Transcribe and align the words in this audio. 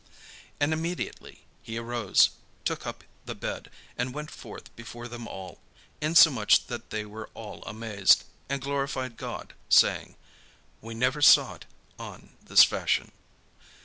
'"And 0.59 0.73
immediately 0.73 1.45
he 1.61 1.77
arose, 1.77 2.31
took 2.65 2.87
up 2.87 3.03
the 3.27 3.35
bed, 3.35 3.69
and 3.95 4.15
went 4.15 4.31
forth 4.31 4.75
before 4.75 5.07
them 5.07 5.27
all; 5.27 5.61
insomuch 6.01 6.65
that 6.65 6.89
they 6.89 7.05
were 7.05 7.29
all 7.35 7.61
amazed, 7.65 8.23
and 8.49 8.63
glorified 8.63 9.15
God, 9.15 9.53
saying: 9.69 10.15
"We 10.81 10.95
never 10.95 11.21
saw 11.21 11.53
it 11.53 11.65
on 11.99 12.35
this 12.43 12.63
fashion." 12.63 13.11